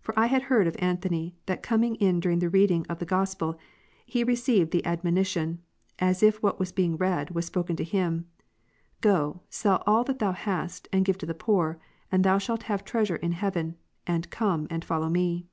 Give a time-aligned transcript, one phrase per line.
[0.00, 3.06] For I had heard of Antony •=, that coming in during the reading of the
[3.06, 3.56] Gospel,
[4.04, 5.62] he received the admonition,
[6.00, 8.26] asif what was being read, was spoken to him;
[9.00, 11.38] Go, sell all that thou hast, and give to the Mat.
[11.38, 11.80] 19 poor,
[12.10, 13.76] and thou shall have treasure in heaven,
[14.08, 15.46] and come and' follow Me.